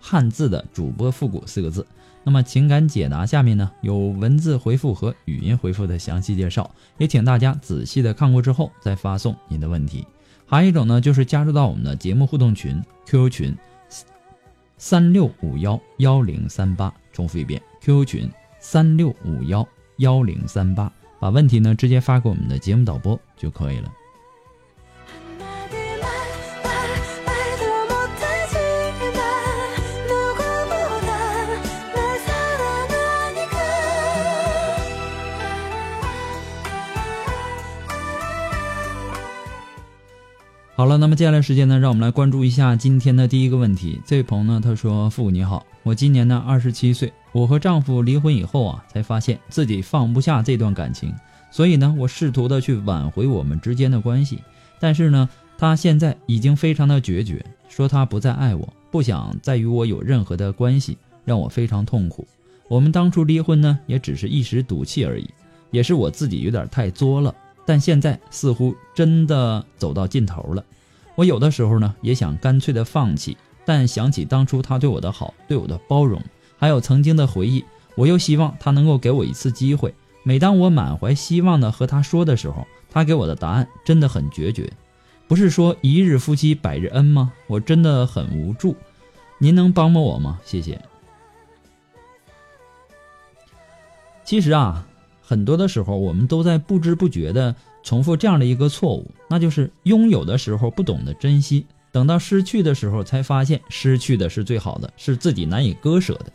[0.00, 1.86] 汉字的主播复古”四个字。
[2.24, 10.04] 那么情感解答下面呢有文字回复和语音回复的详细介绍，也请大家仔细的看过之后再发送您的问题。
[10.44, 13.56] 还有一种呢就是加入到我们的节目互动群 QQ 群
[14.76, 19.66] 三六五幺幺零三八，重复一遍 QQ 群三六五幺
[19.98, 23.92] 幺零三八，把问题呢直接发给我们的节目导播就可以了。
[40.76, 43.98] 好了，那么接下来时间呢，让我们来关注一下今天的第一个问题。
[44.04, 51.14] 这位朋友呢，他说：“父母你好，我今年呢二十七岁，我和丈夫离婚以后啊，才发现自己放不下这段感情，
[51.50, 54.40] 所以呢，我试图的去挽回我们之间的关系。
[54.78, 62.28] 但是呢，他现在已经非常的决绝，说他不再爱我，不想再与我有任何的关系，让我非常痛苦。
[62.68, 65.26] 我们当初离婚呢，也只是一时赌气而已，
[65.70, 67.34] 也是我自己有点太作了。”
[67.66, 70.64] 但现在似乎真的走到尽头了，
[71.16, 76.22] 我有的时候呢也想干脆的放弃，但想起当初他对我的好，对我的包容，
[76.56, 77.64] 还有曾经的回忆，
[77.96, 79.92] 我又希望他能够给我一次机会。
[80.22, 84.72] 每当我满怀希望的和他说的时候，他给我的答案真的很决绝。
[85.28, 87.32] 不是说一日夫妻百日恩吗？
[87.48, 88.76] 我真的很无助，
[89.38, 90.38] 您能帮帮我吗？
[90.44, 90.80] 谢谢。
[94.24, 94.86] 其实啊。
[95.28, 106.26] 很多的时候，我们都在不知不觉的重复这样的一个错误，那就是拥有的时候不懂得珍惜，等到失去的时候才发现失去的是最好的，是自己难以割舍的。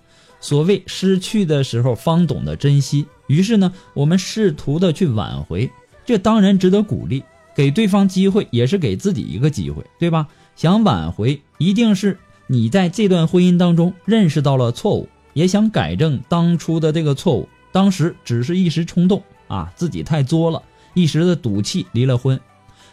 [0.42, 5.72] 所谓失去的时候方懂得珍惜，于是呢，我们试图的去挽回，
[6.06, 7.24] 这当然值得鼓励，
[7.56, 10.28] 给对方机会也是给自己一个机会，对吧？
[10.58, 17.48] 想挽回，一定是你在这段婚姻当中认识到了错误，也想改正当初的这个错误。
[17.72, 20.62] 当时只是一时冲动啊，自己太作了，
[20.94, 22.40] 一时的赌气离了婚。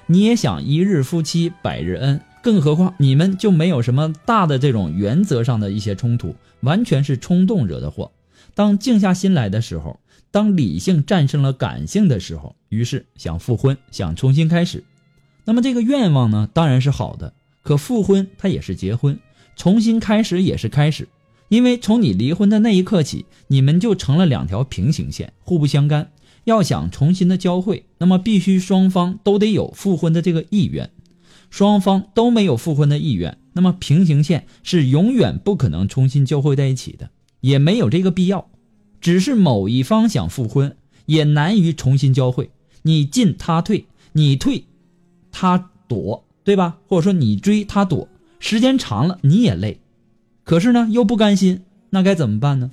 [0.07, 8.11] 你也想一日夫妻百日恩，更何况你们就没有什么大的这种原则上的一些冲突，完全是冲动惹的祸。
[8.55, 10.01] 当静下心来的时候，
[10.31, 14.83] 当理性战胜了感性的时候，于是想复婚，想重新开始。
[15.45, 17.33] 那么这个愿望呢，当然是好的。
[17.63, 19.19] 可复婚它也是结婚，
[19.57, 21.07] 重新开始也是开始。
[21.49, 26.13] 因为从你离婚的那一刻起，你们就成了两条平行线，互不相干。
[26.45, 30.91] 要想重新的交汇，那么必须双方都得有复婚的这个意愿。
[31.51, 37.11] 双方都没有复婚的意愿，那么平行线是永远不可能重新交汇在一起的，
[37.41, 38.49] 也没有这个必要。
[39.01, 40.77] 只是某一方想复婚，
[41.07, 42.51] 也难于重新交汇。
[42.83, 44.65] 你进他退，你退
[45.31, 46.79] 他躲，对吧？
[46.87, 48.09] 或者说你追他躲，
[48.39, 49.81] 时间长了你也累。
[50.49, 51.61] 可是呢，又不甘心，
[51.91, 52.71] 那该怎么办呢？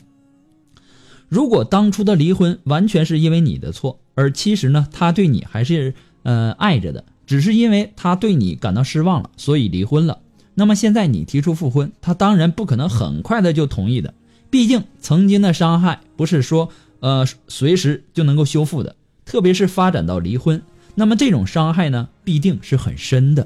[1.27, 5.93] 如果当初的离婚完全是因为你的错，而其实呢，他对你还是
[6.23, 10.19] 呃爱着的，只是因为他对你感到失望了，所以离婚了。
[10.53, 14.13] 那么现在你提出复婚，他当然不可能很快的就同意的，
[14.49, 16.69] 毕竟曾经的伤害不是说
[17.01, 18.95] 呃随时就能够修复的，
[19.25, 20.61] 特别是发展到离婚，
[20.95, 23.45] 那么这种伤害呢，必定是很深的。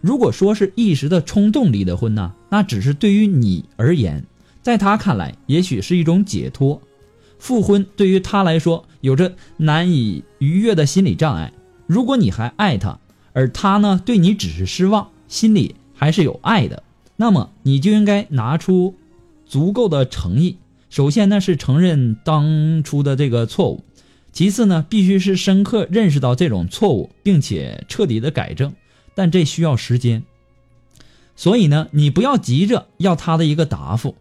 [0.00, 4.24] 如果说是一时的冲动离的婚呢，那只是对于你而言，
[4.62, 6.80] 在他看来也许是一种解脱。
[7.38, 11.52] 复婚对于他来说有着难以逾越的心理障碍。
[11.86, 12.98] 如果你还爱他，
[13.32, 16.82] 而他呢对你只是失望，心里还是有爱的，
[17.16, 18.94] 那么你就应该拿出
[19.46, 20.58] 足够的诚意。
[20.90, 23.84] 首先呢是承认当初的这个错误，
[24.32, 28.72] 其次呢必须是深刻认识到这种错误，并且彻底的改正。
[29.18, 30.22] 但这需要时间，
[31.34, 34.14] 所以呢，你不要急着要他的一个答复，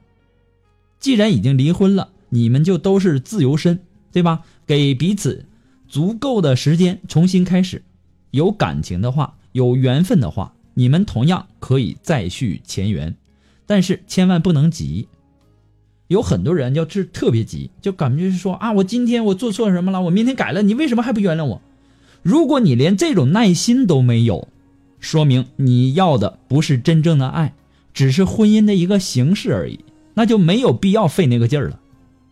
[0.99, 4.41] 既然已经离婚了，你们就都是自由身，对吧？
[4.65, 5.45] 给彼此
[5.87, 7.83] 足够的时间重新开始。
[8.31, 13.15] 有感情的话，有缘分的话，你们同样可以再续前缘，
[13.67, 15.07] 但是千万不能急。
[16.07, 21.61] 有很多人就是特别急，就感觉是说啊，我今天我做错什么了，我明天改了，你为什么还不原谅我？
[22.23, 24.47] 如果你连这种耐心都没有，
[24.99, 27.53] 说明你要的不是真正的爱，
[27.93, 29.79] 只是婚姻的一个形式而已，
[30.13, 31.79] 那就没有必要费那个劲儿了，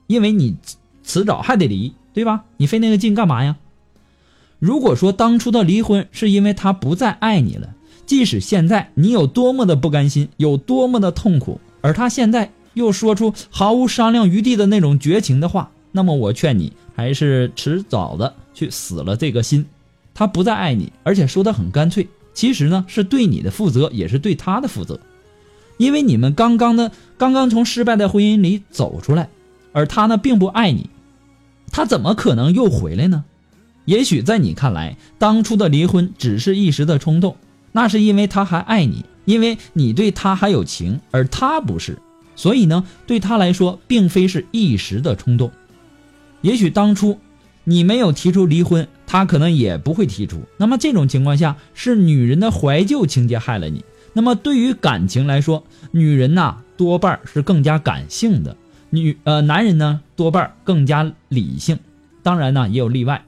[0.08, 0.56] 因为你
[1.04, 2.44] 迟早还得离，对吧？
[2.58, 3.58] 你费那个劲干嘛呀？
[4.60, 7.76] 如果说当初的离婚是因为他不再爱你了，
[8.06, 12.52] 即使现在你有多么的不甘心，有多么的痛苦，而他现在。
[12.76, 19.66] 又说出毫无商量余地的那种绝情的话，那么我劝你还是迟早的去死了这个心。
[20.14, 25.00] 他不再爱你，而且说的很干脆，其实呢是对你的负责，也是对他的负责。
[25.78, 29.30] 因为你们刚刚的刚刚从失败的婚姻里走出来，
[29.74, 30.90] 而他呢并不爱你，
[31.72, 33.26] 他怎么可能又回来呢？
[33.86, 37.38] 也许在你看来，当初的离婚只是一时的冲动，
[37.72, 42.00] 那是因为他还爱你，因为你对他还有情，而他不是。
[42.36, 45.52] 所以呢，对他来说，并非是一时的冲动。
[46.42, 47.20] 也许当初
[47.64, 48.88] 你没有提出离婚，
[49.20, 50.42] 他可能也不会提出。
[50.58, 53.84] 那么这种情况下，是女人的怀旧情节害了你。
[54.14, 58.58] 那么对于感情来说，女人呐多半是更加感性的，
[58.90, 61.80] 女呃男人呢多半更加理性。
[62.24, 63.24] 当然呢也有例外。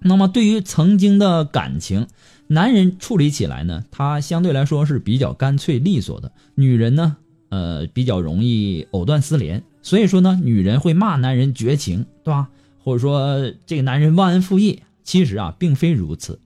[0.00, 2.06] 那么对于曾经的感情，
[2.46, 6.32] 男人处理起来呢，他相对来说是比较干脆利索的。
[6.54, 7.16] 女人呢。
[7.50, 12.48] 呃，比较容易藕断丝连，所以说呢，女人会骂男人绝情，对吧？
[12.82, 16.40] 或者说这个男人忘恩负义，其实啊，并非如此。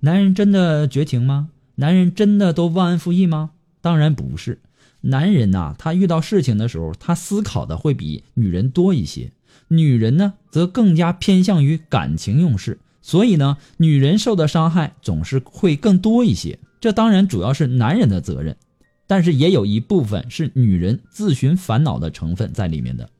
[0.00, 1.50] 男人真的绝情吗？
[1.74, 3.50] 男人真的都忘恩负义吗？
[3.82, 4.60] 当然不是。
[5.02, 9.32] 男人呐，他遇到事情的时候，他思考的会比女人多一些。
[9.68, 16.58] 女人呢，则更加偏向于感情用事，所以呢，女人受的伤害总是会更多一些。
[16.80, 18.56] 这当然主要是男人的责任。
[19.06, 23.10] 但是也有一部分是女人自寻烦恼的成分在里面的。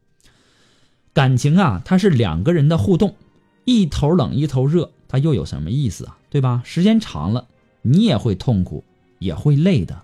[1.13, 3.17] 感情啊，它是两个人的互动，
[3.65, 6.19] 一头冷一头热，它又有什么意思啊？
[6.31, 6.63] 对吧？
[6.65, 7.47] 时间长了，
[7.83, 8.85] 你也会痛苦，
[9.19, 10.03] 也会累的。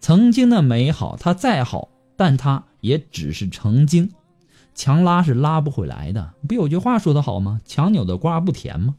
[0.00, 4.10] 曾经的美好，它再好，但它也只是曾经，
[4.74, 6.32] 强拉是拉不回来的。
[6.48, 7.60] 不有句话说得好吗？
[7.64, 8.96] 强扭的瓜不甜吗？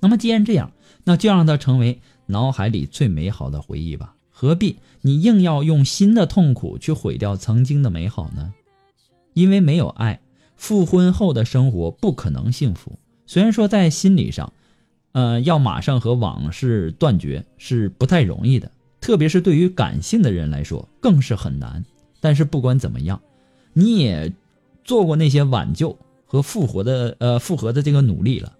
[0.00, 0.72] 那么既然这样，
[1.04, 4.14] 那就让它成为脑海里最美好的回忆吧。
[4.30, 8.54] 何必你硬要用新的痛苦去毁掉曾经的美好呢？
[9.34, 10.20] 因为没有爱，
[10.60, 12.98] 复婚后的生活不可能幸福。
[13.26, 14.52] 虽然说在心理上，
[15.12, 18.70] 呃，要马上和往事断绝是不太容易的，
[19.00, 21.82] 特别是对于感性的人来说更是很难。
[22.20, 23.18] 但是不管怎么样，
[23.72, 24.30] 你也
[24.84, 25.96] 做过那些挽救
[26.26, 28.52] 和复活的呃复合的这个努力了，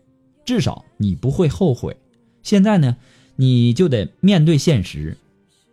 [0.46, 1.94] 至少你不会后悔。
[2.42, 2.96] 现在呢，
[3.36, 5.18] 你就得面对现实。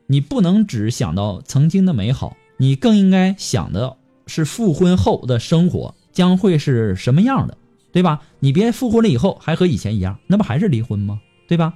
[0.08, 3.96] 你不能只想到曾经的美好，你更应该想的
[4.26, 7.56] 是复婚后的生活将会是什么样的，
[7.92, 8.24] 对吧？
[8.40, 11.22] 你别复婚了以后还和以前一样，那不还是离婚吗？
[11.48, 11.76] 对吧？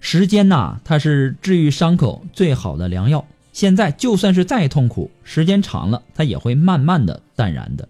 [0.00, 3.26] 时间呐，它是治愈伤口最好的良药。
[3.54, 7.88] 现在就算是再痛苦，时间长了，它也会慢慢的淡然的。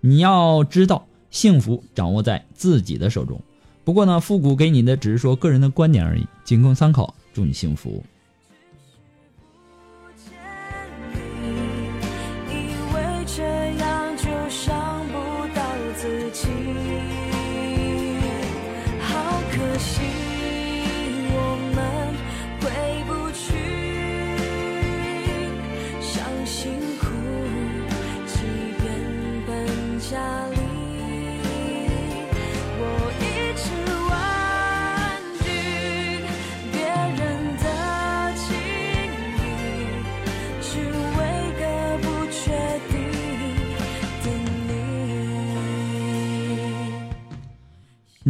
[0.00, 3.38] 你要知道，幸福掌握在自己的手中。
[3.84, 7.14] 不过呢，复古给你的只是说个人的观点而已，仅供参考。
[7.34, 8.02] 祝你幸福。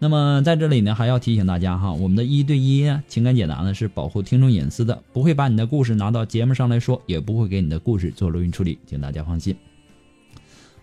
[0.00, 9.56] 那么在这里呢，还要提醒大家哈，我们的一对一情感解答呢是保护听众隐私的，不会把你的故事拿到节目上来说，也不会给你的故事做录音处理，请大家放心。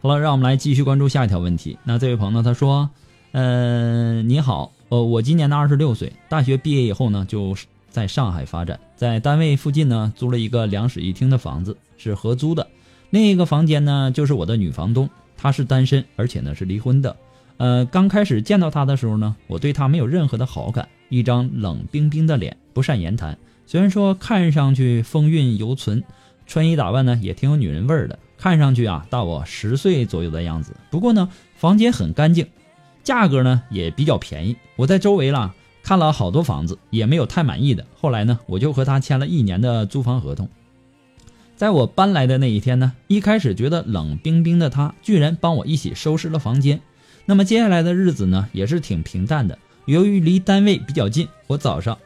[0.02, 1.78] 好了，让我们来继续关注下一条问题。
[1.86, 2.90] 那这位朋友呢他说，
[3.32, 7.56] 呃，你好，呃，我今年呢二十六岁，大学毕业以后呢就
[7.90, 12.68] 在上海发展，在单位附近呢租了一个两室一厅的房子，是合租的。
[13.12, 17.16] 另一个房间呢就是我的女房东，她是单身，而且呢是离婚的。
[17.58, 23.38] 呃，刚开始见到他的时候呢，我对他没有任何的好感，一张冷冰冰的脸，不善言谈。
[23.66, 26.04] 虽然说看上去风韵犹存，
[26.46, 30.76] 穿衣打扮呢也挺有女人味儿的，看上去啊大我十岁左右的样子。
[30.92, 32.46] 不过呢，房间很干净，
[33.04, 34.58] 价格呢也比较便宜。
[34.76, 37.86] 我在周围啦看了好多房子，也没有太满意的。
[38.00, 40.50] 后来呢，我就和他签了一年的租房合同。
[41.56, 46.82] 在我搬来的那一天呢，一开始觉得冷冰冰的他，居然帮我一起收拾了房间。
[47.26, 49.58] 那么接下来的日子呢，也是挺平淡的。
[49.86, 51.98] 由于离单位比较近，我早上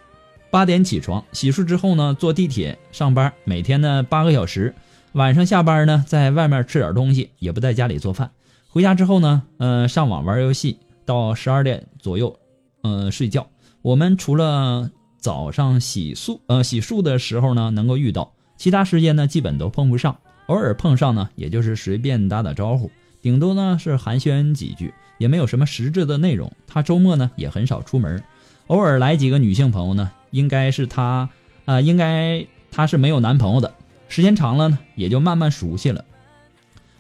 [0.49, 4.73] 八点起床，洗漱之后呢，坐地铁上班，每天呢八个小时。
[5.13, 8.29] 晚上下班呢，在外面吃点东西，也不在家里做饭。
[8.69, 12.37] 回家之后呢，嗯，上网玩游戏，到十二点左右，
[12.83, 13.47] 嗯，睡觉。
[13.81, 20.17] 我们除了早上洗漱，呃，洗漱的时候呢，能够遇到，其他时间呢，基本都碰不上。
[20.47, 24.93] 偶尔碰上呢，也就是随便打打招呼，顶多呢是寒暄几句。
[25.19, 26.51] 也没有什么实质的内容。
[26.65, 28.23] 他周末呢也很少出门，
[28.65, 31.29] 偶尔来几个女性朋友呢，应该是他，
[31.65, 33.75] 啊，应该他是没有男朋友的。
[34.07, 36.03] 时间长了呢，也就慢慢熟悉了。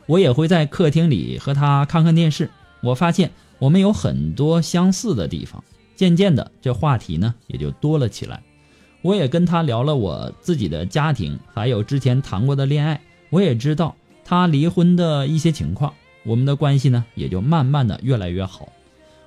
[0.05, 2.51] 我也会在客厅里和他看看电视。
[2.81, 5.63] 我发现我们有很多相似的地方，
[5.95, 8.41] 渐渐的这话题呢也就多了起来。
[9.01, 13.01] 我也跟他聊了我自己的家庭，还有之前谈过的恋爱。
[13.29, 13.95] 我也知道
[14.25, 15.93] 他离婚的一些情况。
[16.29, 18.71] 我们的关系呢，也就慢慢的越来越好。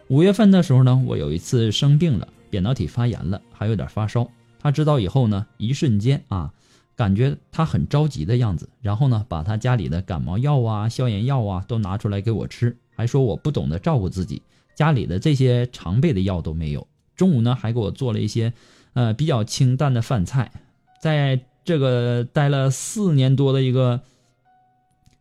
[0.06, 4.30] 五月份的时候呢，我有一次生病了，扁桃体发炎了，还有点发烧。
[4.61, 6.52] 他知道以后呢，一瞬间啊，
[6.94, 14.40] 感觉他很着急的样子，然后呢，把他家里的感冒药啊、消炎药啊都拿出来给我吃，还说我不懂得照顾自己，
[14.76, 16.87] 家里的这些常备的药都没有。
[17.16, 18.52] 中午呢，还给我做了一些，
[18.92, 20.52] 呃，比较清淡的饭菜。
[21.00, 24.02] 在这个待了四年多的一个。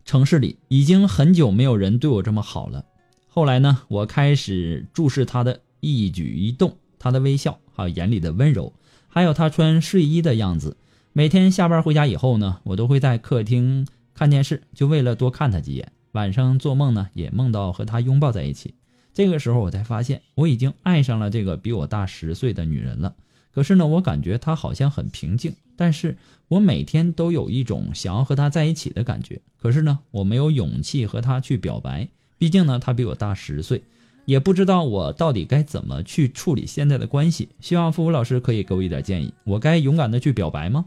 [0.04, 2.86] 城市里已经很久没有人对我这么好了。
[3.28, 8.74] 后来呢，我开始注视他的一举一动，他的微笑，还有眼里的温柔，
[9.08, 10.76] 还有他穿睡衣的样子。
[11.14, 15.92] 每天下班回家以后呢，我都会在客厅看电视，就为了多看他几眼。
[16.14, 18.76] 晚上做梦呢，也梦到和他拥抱在一起。
[19.14, 23.16] 这个时候，我才发现我已经爱上了这个比我大十岁的女人了。
[23.54, 26.16] 可是呢，我感觉她好像很平静，但是
[26.48, 29.42] 我每天都有一种想要和她在一起的感觉。
[29.58, 32.08] 可是呢，我没有勇气和她去表白，
[32.38, 33.82] 毕竟呢，她比我大十岁，
[34.26, 37.50] 也不知道我到底该怎么去处理现在的关系。
[37.60, 40.86] 希望付付老师可以给我一点建议，我该勇敢的去表白吗？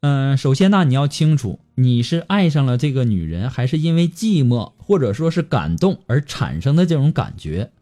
[0.00, 7.72] 嗯，首先呢，你要清楚，你是爱上了这个女人，还是因为寂寞或者说是感动而产生的这种感觉？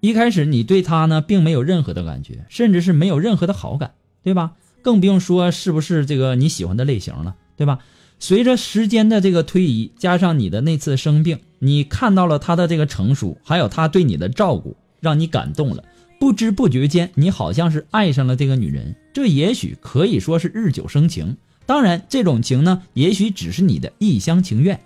[0.00, 4.52] 一开始你对他呢，并没有任何的感觉，甚至是没有任何的好感，对吧？
[4.82, 7.80] 更不用说是不是这个你喜欢的类型了，对吧？
[8.18, 15.84] 随着时间的这个推移，加上你的那次生病，你看到了他的这个成熟，还有他对你的照顾，让你感动了。
[16.18, 18.94] 不知不觉间，你好像是爱上了这个女人。
[19.12, 21.36] 这也许可以说是日久生情。
[21.66, 24.80] 当然，这种情呢，也许只是你的一厢情愿，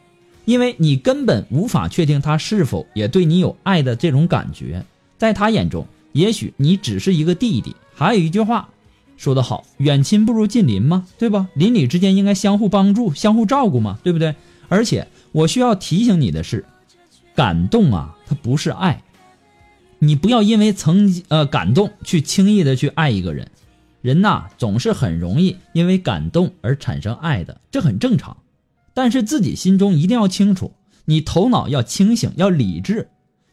[0.45, 4.85] 因为你根本无法确定他是否也对你有爱的这种感觉。
[5.21, 7.77] 在他眼中，也许你只是一个弟弟。
[7.95, 8.71] 还有一句话
[9.19, 11.47] 说得好：“远亲不如近邻”嘛，对吧？
[11.53, 14.35] 邻里之间应该相互帮助、相互照顾嘛，对不对？
[14.71, 16.65] 而且我需要提醒你的是，
[17.35, 19.03] 感动啊，它不是爱。
[19.99, 23.51] 你不要因为曾经呃感动去轻易的去爱一个人。
[24.01, 28.39] 人呐，总是很容易因为感动而产生爱的，这很正常。
[28.95, 30.73] 但是自己心中一定要清楚，
[31.05, 33.11] 你头脑要清醒，要理智。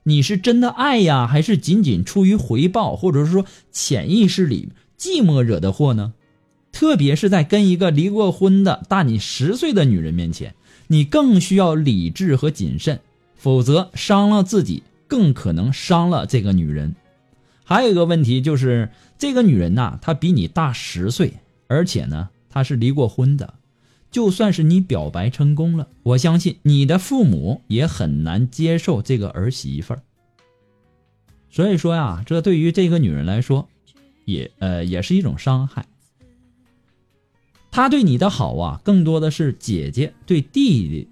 [0.07, 6.13] 你是真的爱呀，还是仅仅出于回报，或者是说潜意识里寂寞惹的祸呢？
[6.71, 10.55] 特别是在跟一个离过婚的大你十岁的女人面前，
[10.87, 13.01] 你更需要理智和谨慎，
[13.35, 16.95] 否则伤了自己，更可能伤了这个女人。
[17.65, 21.33] 还有一个问题就是，这个女人呐，她比你大十岁，
[21.67, 23.55] 而且呢，她是离过婚的。
[24.09, 30.01] 就算是你表白成功了，我相信你的父母也很难接受这个儿媳妇儿。
[31.49, 33.67] 所以说呀，这对于这个女人来说，
[34.25, 35.85] 也呃也是一种伤害。
[37.69, 41.07] 她对你的好啊，更多的是姐姐对弟弟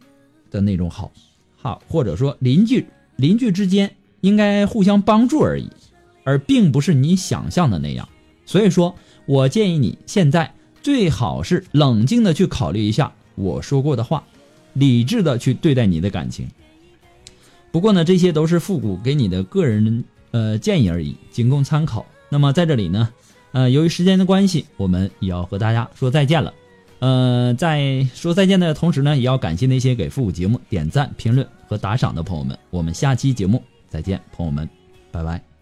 [0.50, 1.12] 的那种好，
[1.56, 2.86] 好或者说邻居
[3.18, 5.70] 邻居之间应该互相帮助而已，
[6.24, 8.08] 而并不是你想象的那样。
[8.46, 10.55] 所以说我建议你现在
[10.86, 14.24] 最好是冷静的去考虑一下我说过的话，
[14.74, 16.48] 理智的去对待你的感情。
[17.72, 22.06] 不过呢，这些都是复古给你的个人呃建议而已，仅供参考。
[22.30, 23.10] 那么在这里呢，
[23.52, 26.54] 呃，由于时间的关系，我们也要和大家说再见了。
[27.00, 32.56] 呃，在说再见的同时呢，也要感谢那些给复古节目点赞、评论和打赏的朋友们。
[32.70, 34.70] 我们下期节目再见，朋友们，
[35.12, 35.55] 拜拜。